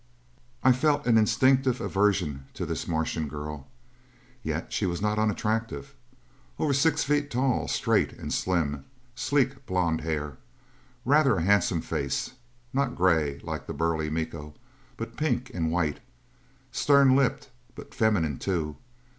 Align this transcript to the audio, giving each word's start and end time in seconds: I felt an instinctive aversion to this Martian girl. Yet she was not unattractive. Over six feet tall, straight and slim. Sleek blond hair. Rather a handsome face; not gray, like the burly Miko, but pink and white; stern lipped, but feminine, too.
I 0.63 0.71
felt 0.71 1.05
an 1.05 1.15
instinctive 1.15 1.79
aversion 1.79 2.47
to 2.55 2.65
this 2.65 2.87
Martian 2.87 3.27
girl. 3.27 3.67
Yet 4.41 4.73
she 4.73 4.87
was 4.87 4.99
not 4.99 5.19
unattractive. 5.19 5.93
Over 6.57 6.73
six 6.73 7.03
feet 7.03 7.29
tall, 7.29 7.67
straight 7.67 8.11
and 8.13 8.33
slim. 8.33 8.85
Sleek 9.13 9.63
blond 9.67 10.01
hair. 10.01 10.37
Rather 11.05 11.35
a 11.35 11.43
handsome 11.43 11.81
face; 11.81 12.31
not 12.73 12.95
gray, 12.95 13.37
like 13.43 13.67
the 13.67 13.73
burly 13.75 14.09
Miko, 14.09 14.55
but 14.97 15.17
pink 15.17 15.51
and 15.53 15.69
white; 15.71 15.99
stern 16.71 17.15
lipped, 17.15 17.49
but 17.75 17.93
feminine, 17.93 18.39
too. 18.39 18.77